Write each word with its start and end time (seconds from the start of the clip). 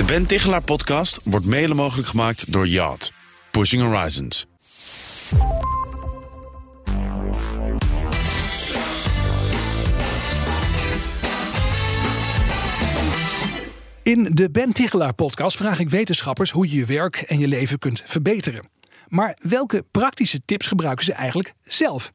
De 0.00 0.06
Ben 0.06 0.26
Tichelaar 0.26 0.62
podcast 0.62 1.20
wordt 1.24 1.46
mede 1.46 1.74
mogelijk 1.74 2.08
gemaakt 2.08 2.52
door 2.52 2.68
Yacht. 2.68 3.12
Pushing 3.50 3.82
Horizons. 3.82 4.46
In 14.02 14.28
de 14.32 14.50
Ben 14.52 14.72
Tichelaar 14.72 15.14
podcast 15.14 15.56
vraag 15.56 15.78
ik 15.78 15.90
wetenschappers 15.90 16.50
hoe 16.50 16.70
je 16.70 16.76
je 16.76 16.84
werk 16.84 17.16
en 17.16 17.38
je 17.38 17.48
leven 17.48 17.78
kunt 17.78 18.02
verbeteren. 18.04 18.68
Maar 19.08 19.38
welke 19.42 19.84
praktische 19.90 20.40
tips 20.44 20.66
gebruiken 20.66 21.04
ze 21.04 21.12
eigenlijk 21.12 21.54
zelf? 21.62 22.12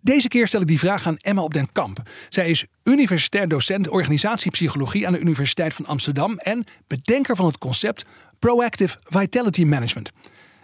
Deze 0.00 0.28
keer 0.28 0.46
stel 0.46 0.60
ik 0.60 0.66
die 0.66 0.78
vraag 0.78 1.06
aan 1.06 1.16
Emma 1.16 1.42
op 1.42 1.52
den 1.52 1.72
Kamp. 1.72 2.02
Zij 2.28 2.50
is 2.50 2.66
universitair 2.84 3.48
docent 3.48 3.88
organisatiepsychologie 3.88 5.06
aan 5.06 5.12
de 5.12 5.18
Universiteit 5.18 5.74
van 5.74 5.86
Amsterdam 5.86 6.38
en 6.38 6.64
bedenker 6.86 7.36
van 7.36 7.46
het 7.46 7.58
concept 7.58 8.04
Proactive 8.38 8.98
Vitality 9.04 9.64
Management. 9.64 10.10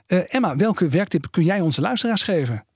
Uh, 0.07 0.35
Emma, 0.35 0.57
welke 0.57 0.89
werktip 0.89 1.27
kun 1.31 1.45
jij 1.45 1.61
onze 1.61 1.81
luisteraars 1.81 2.23
geven? 2.23 2.67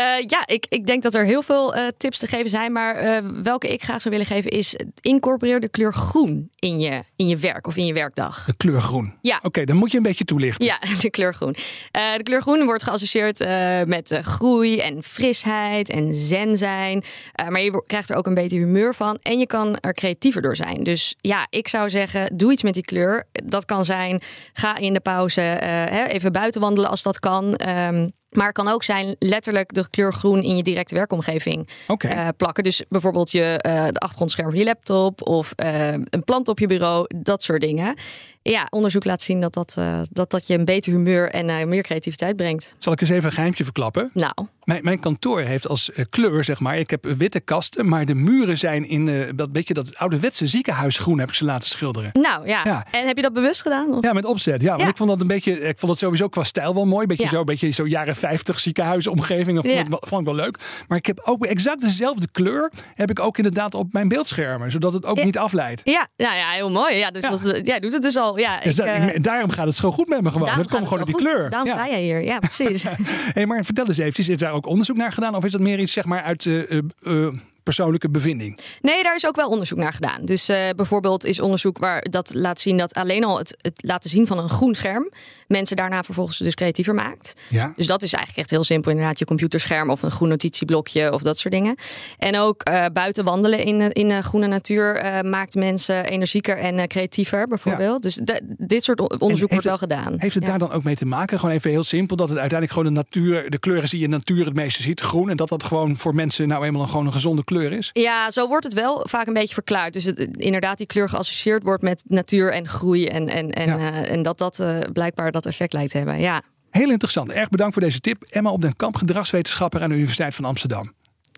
Uh, 0.00 0.04
ja, 0.26 0.46
ik, 0.46 0.66
ik 0.68 0.86
denk 0.86 1.02
dat 1.02 1.14
er 1.14 1.24
heel 1.24 1.42
veel 1.42 1.76
uh, 1.76 1.86
tips 1.96 2.18
te 2.18 2.26
geven 2.26 2.50
zijn. 2.50 2.72
Maar 2.72 3.04
uh, 3.04 3.30
welke 3.42 3.68
ik 3.68 3.82
graag 3.82 4.00
zou 4.00 4.14
willen 4.14 4.30
geven 4.30 4.50
is... 4.50 4.76
incorporeer 5.00 5.60
de 5.60 5.68
kleur 5.68 5.94
groen 5.94 6.50
in 6.58 6.80
je, 6.80 7.02
in 7.16 7.28
je 7.28 7.36
werk 7.36 7.66
of 7.66 7.76
in 7.76 7.86
je 7.86 7.92
werkdag. 7.92 8.44
De 8.44 8.56
kleur 8.56 8.80
groen? 8.80 9.14
Ja. 9.20 9.36
Oké, 9.36 9.46
okay, 9.46 9.64
dan 9.64 9.76
moet 9.76 9.90
je 9.90 9.96
een 9.96 10.02
beetje 10.02 10.24
toelichten. 10.24 10.66
Ja, 10.66 10.78
de 11.00 11.10
kleur 11.10 11.34
groen. 11.34 11.56
de 11.92 12.20
kleur 12.22 12.40
groen 12.40 12.64
wordt 12.64 12.82
geassocieerd 12.82 13.38
met 13.86 14.18
groei 14.22 14.78
en 14.78 15.02
frisheid 15.02 15.88
en 15.88 16.14
zen 16.14 16.56
zijn. 16.56 17.04
maar 17.48 17.60
je 17.60 17.84
krijgt 17.86 18.10
er 18.10 18.16
ook 18.16 18.26
een 18.26 18.34
beter 18.34 18.58
humeur 18.58 18.94
van. 18.94 19.18
En 19.22 19.38
je 19.38 19.46
kan 19.46 19.78
er 19.80 19.94
creatiever 19.94 20.42
door 20.42 20.56
zijn. 20.56 20.82
Dus 20.82 21.16
ja, 21.20 21.46
ik 21.48 21.68
zou 21.68 21.90
zeggen, 21.90 22.36
doe 22.36 22.52
iets 22.52 22.62
met 22.62 22.74
die 22.74 22.84
kleur. 22.84 23.24
Dat 23.32 23.64
kan 23.64 23.84
zijn, 23.84 24.20
ga 24.52 24.76
in 24.76 24.92
de 24.92 25.00
pauze 25.00 25.60
even 26.08 26.32
buiten 26.32 26.60
wandelen 26.60 26.90
als 26.90 27.02
dat 27.02 27.18
kan... 27.18 27.60
Um, 27.68 28.12
maar 28.32 28.46
het 28.46 28.54
kan 28.54 28.68
ook 28.68 28.82
zijn 28.82 29.16
letterlijk 29.18 29.74
de 29.74 29.90
kleur 29.90 30.12
groen 30.12 30.42
in 30.42 30.56
je 30.56 30.62
directe 30.62 30.94
werkomgeving 30.94 31.68
okay. 31.86 32.12
uh, 32.12 32.28
plakken. 32.36 32.64
Dus 32.64 32.82
bijvoorbeeld 32.88 33.30
je, 33.30 33.64
uh, 33.66 33.84
de 33.86 33.98
achtergrondscherm 33.98 34.50
van 34.50 34.58
je 34.58 34.64
laptop 34.64 35.28
of 35.28 35.52
uh, 35.64 35.92
een 35.92 36.24
plant 36.24 36.48
op 36.48 36.58
je 36.58 36.66
bureau, 36.66 37.06
dat 37.16 37.42
soort 37.42 37.60
dingen. 37.60 37.96
Ja, 38.42 38.66
onderzoek 38.70 39.04
laat 39.04 39.22
zien 39.22 39.40
dat 39.40 39.54
dat, 39.54 39.76
dat, 40.10 40.30
dat 40.30 40.46
je 40.46 40.54
een 40.54 40.64
beter 40.64 40.92
humeur 40.92 41.30
en 41.30 41.68
meer 41.68 41.82
creativiteit 41.82 42.36
brengt. 42.36 42.74
Zal 42.78 42.92
ik 42.92 43.00
eens 43.00 43.10
even 43.10 43.24
een 43.24 43.32
geheimtje 43.32 43.64
verklappen? 43.64 44.10
Nou. 44.14 44.32
Mijn, 44.64 44.84
mijn 44.84 45.00
kantoor 45.00 45.40
heeft 45.40 45.68
als 45.68 45.90
kleur, 46.10 46.44
zeg 46.44 46.60
maar, 46.60 46.78
ik 46.78 46.90
heb 46.90 47.04
witte 47.04 47.40
kasten, 47.40 47.88
maar 47.88 48.06
de 48.06 48.14
muren 48.14 48.58
zijn 48.58 48.88
in 48.88 49.32
dat 49.36 49.52
beetje 49.52 49.74
dat 49.74 49.96
ouderwetse 49.96 50.46
ziekenhuisgroen 50.46 51.18
heb 51.18 51.28
ik 51.28 51.34
ze 51.34 51.44
laten 51.44 51.68
schilderen. 51.68 52.10
Nou 52.12 52.46
ja. 52.46 52.60
ja. 52.64 52.86
En 52.90 53.06
heb 53.06 53.16
je 53.16 53.22
dat 53.22 53.32
bewust 53.32 53.62
gedaan? 53.62 53.94
Of? 53.94 54.04
Ja, 54.04 54.12
met 54.12 54.24
opzet. 54.24 54.62
Ja, 54.62 54.68
want 54.68 54.82
ja. 54.82 54.88
ik 54.88 54.96
vond 54.96 55.08
dat 55.08 55.20
een 55.20 55.26
beetje, 55.26 55.60
ik 55.60 55.78
vond 55.78 55.92
het 55.92 56.00
sowieso 56.00 56.28
qua 56.28 56.44
stijl 56.44 56.74
wel 56.74 56.86
mooi. 56.86 57.06
Beetje 57.06 57.24
ja. 57.24 57.30
zo, 57.30 57.44
beetje 57.44 57.70
zo 57.70 57.86
jaren 57.86 58.16
50 58.16 58.60
ziekenhuisomgevingen. 58.60 59.62
Vond, 59.62 59.74
ja. 59.74 59.84
vond 59.88 60.20
ik 60.20 60.26
wel 60.26 60.44
leuk. 60.44 60.58
Maar 60.88 60.98
ik 60.98 61.06
heb 61.06 61.20
ook 61.24 61.44
exact 61.44 61.80
dezelfde 61.80 62.28
kleur. 62.32 62.70
Heb 62.94 63.10
ik 63.10 63.20
ook 63.20 63.36
inderdaad 63.36 63.74
op 63.74 63.92
mijn 63.92 64.08
beeldschermen. 64.08 64.70
Zodat 64.70 64.92
het 64.92 65.06
ook 65.06 65.24
niet 65.24 65.38
afleidt. 65.38 65.80
Ja, 65.84 66.06
nou 66.16 66.34
ja, 66.36 66.50
heel 66.50 66.70
mooi. 66.70 66.96
Ja, 66.96 67.10
dus 67.10 67.22
ja. 67.22 67.30
Was, 67.30 67.42
jij 67.62 67.80
doet 67.80 67.92
het 67.92 68.02
dus 68.02 68.16
al. 68.16 68.38
Ja, 68.38 68.60
dus 68.60 68.78
ik, 68.78 69.12
dat, 69.12 69.22
daarom 69.24 69.50
gaat 69.50 69.66
het 69.66 69.76
zo 69.76 69.92
goed 69.92 70.08
met 70.08 70.22
me 70.22 70.30
gewoon. 70.30 70.56
Dat 70.56 70.68
komt 70.68 70.84
gewoon 70.84 71.00
op 71.00 71.06
die 71.06 71.14
goed. 71.14 71.24
kleur. 71.24 71.50
Daarom 71.50 71.70
sta 71.70 71.88
jij 71.88 72.02
hier. 72.02 72.22
Ja, 72.22 72.38
precies. 72.38 72.86
hey, 73.36 73.46
maar 73.46 73.64
vertel 73.64 73.86
eens 73.86 73.98
even, 73.98 74.18
is 74.18 74.28
ook 74.52 74.66
onderzoek 74.66 74.96
naar 74.96 75.12
gedaan? 75.12 75.34
Of 75.34 75.44
is 75.44 75.52
dat 75.52 75.60
meer 75.60 75.80
iets 75.80 75.92
zeg 75.92 76.04
maar 76.04 76.22
uit 76.22 76.44
uh, 76.44 76.80
uh, 77.00 77.32
persoonlijke 77.62 78.10
bevinding? 78.10 78.58
Nee, 78.80 79.02
daar 79.02 79.14
is 79.14 79.26
ook 79.26 79.36
wel 79.36 79.48
onderzoek 79.48 79.78
naar 79.78 79.92
gedaan. 79.92 80.24
Dus 80.24 80.50
uh, 80.50 80.56
bijvoorbeeld 80.76 81.24
is 81.24 81.40
onderzoek 81.40 81.78
waar 81.78 82.06
dat 82.10 82.34
laat 82.34 82.60
zien 82.60 82.76
dat 82.76 82.94
alleen 82.94 83.24
al 83.24 83.38
het, 83.38 83.54
het, 83.60 83.82
laten 83.82 84.10
zien 84.10 84.26
van 84.26 84.38
een 84.38 84.48
groen 84.48 84.74
scherm 84.74 85.10
mensen 85.52 85.76
daarna 85.76 86.02
vervolgens 86.02 86.38
dus 86.38 86.54
creatiever 86.54 86.94
maakt. 86.94 87.34
Ja. 87.48 87.72
Dus 87.76 87.86
dat 87.86 88.02
is 88.02 88.12
eigenlijk 88.12 88.42
echt 88.42 88.50
heel 88.50 88.64
simpel. 88.64 88.90
Inderdaad, 88.90 89.18
je 89.18 89.24
computerscherm 89.24 89.90
of 89.90 90.02
een 90.02 90.10
groen 90.10 90.28
notitieblokje 90.28 91.12
of 91.12 91.22
dat 91.22 91.38
soort 91.38 91.54
dingen. 91.54 91.76
En 92.18 92.38
ook 92.38 92.68
uh, 92.68 92.84
buiten 92.92 93.24
wandelen 93.24 93.64
in, 93.64 93.92
in 93.92 94.08
de 94.08 94.22
groene 94.22 94.46
natuur 94.46 95.04
uh, 95.04 95.20
maakt 95.20 95.54
mensen 95.54 96.04
energieker 96.04 96.58
en 96.58 96.88
creatiever 96.88 97.46
bijvoorbeeld. 97.46 98.04
Ja. 98.04 98.24
Dus 98.24 98.40
dit 98.44 98.84
soort 98.84 99.18
onderzoek 99.18 99.50
wordt 99.50 99.64
wel 99.64 99.78
gedaan. 99.78 100.14
Heeft 100.16 100.34
het 100.34 100.44
ja. 100.44 100.50
daar 100.50 100.58
dan 100.58 100.72
ook 100.72 100.82
mee 100.82 100.96
te 100.96 101.06
maken? 101.06 101.38
Gewoon 101.38 101.54
even 101.54 101.70
heel 101.70 101.84
simpel 101.84 102.16
dat 102.16 102.28
het 102.28 102.38
uiteindelijk 102.38 102.78
gewoon 102.78 102.94
de 102.94 103.00
natuur, 103.00 103.50
de 103.50 103.58
kleuren 103.58 103.90
die 103.90 103.98
je 103.98 104.04
in 104.04 104.10
de 104.10 104.16
natuur 104.16 104.44
het 104.44 104.54
meeste 104.54 104.82
ziet, 104.82 105.00
groen. 105.00 105.30
En 105.30 105.36
dat 105.36 105.48
dat 105.48 105.62
gewoon 105.62 105.96
voor 105.96 106.14
mensen 106.14 106.48
nou 106.48 106.64
eenmaal 106.64 106.82
een, 106.82 106.88
gewoon 106.88 107.06
een 107.06 107.12
gezonde 107.12 107.44
kleur 107.52 107.72
is? 107.72 107.90
Ja, 107.92 108.30
zo 108.30 108.48
wordt 108.48 108.64
het 108.64 108.74
wel 108.74 109.06
vaak 109.08 109.26
een 109.26 109.32
beetje 109.32 109.54
verklaard. 109.54 109.92
Dus 109.92 110.04
het, 110.04 110.18
inderdaad 110.36 110.78
die 110.78 110.86
kleur 110.86 111.08
geassocieerd 111.08 111.62
wordt 111.62 111.82
met 111.82 112.02
natuur 112.06 112.52
en 112.52 112.68
groei. 112.68 113.06
En, 113.06 113.28
en, 113.28 113.50
en, 113.50 113.66
ja. 113.66 113.76
uh, 113.76 114.10
en 114.10 114.22
dat 114.22 114.38
dat 114.38 114.58
uh, 114.58 114.78
blijkbaar 114.92 115.32
dat 115.32 115.46
effect 115.46 115.72
lijkt 115.72 115.90
te 115.90 115.96
hebben. 115.96 116.20
Ja. 116.20 116.42
Heel 116.70 116.90
interessant. 116.90 117.30
Erg 117.30 117.48
bedankt 117.48 117.72
voor 117.72 117.82
deze 117.82 118.00
tip. 118.00 118.22
Emma 118.22 118.50
op 118.50 118.62
den 118.62 118.76
Kamp, 118.76 118.96
gedragswetenschapper 118.96 119.82
aan 119.82 119.88
de 119.88 119.94
Universiteit 119.94 120.34
van 120.34 120.44
Amsterdam. 120.44 120.92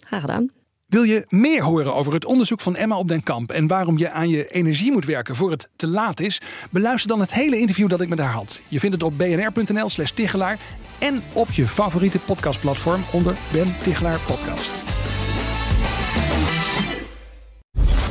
Graag 0.04 0.20
gedaan. 0.20 0.50
Wil 0.86 1.02
je 1.02 1.24
meer 1.28 1.62
horen 1.62 1.94
over 1.94 2.12
het 2.12 2.24
onderzoek 2.24 2.60
van 2.60 2.76
Emma 2.76 2.98
op 2.98 3.08
den 3.08 3.22
Kamp 3.22 3.50
en 3.50 3.66
waarom 3.66 3.98
je 3.98 4.10
aan 4.10 4.28
je 4.28 4.48
energie 4.48 4.92
moet 4.92 5.04
werken 5.04 5.36
voor 5.36 5.50
het 5.50 5.68
te 5.76 5.88
laat 5.88 6.20
is? 6.20 6.40
Beluister 6.70 7.08
dan 7.08 7.20
het 7.20 7.32
hele 7.32 7.58
interview 7.58 7.88
dat 7.88 8.00
ik 8.00 8.08
met 8.08 8.18
haar 8.18 8.32
had. 8.32 8.60
Je 8.68 8.78
vindt 8.78 8.94
het 8.94 9.04
op 9.04 9.18
bnr.nl/slash 9.18 10.10
Tichelaar 10.10 10.58
en 10.98 11.22
op 11.32 11.50
je 11.50 11.68
favoriete 11.68 12.18
podcastplatform 12.18 13.02
onder 13.12 13.36
Ben 13.52 13.74
Tichelaar 13.82 14.20
Podcast. 14.20 14.93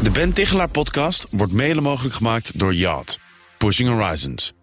De 0.03 0.11
Ben 0.11 0.33
Tichelaar 0.33 0.69
podcast 0.69 1.27
wordt 1.31 1.53
mede 1.53 1.81
mogelijk 1.81 2.15
gemaakt 2.15 2.59
door 2.59 2.73
Yacht. 2.73 3.19
Pushing 3.57 3.89
Horizons. 3.89 4.53